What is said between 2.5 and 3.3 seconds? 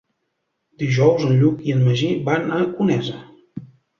a Conesa.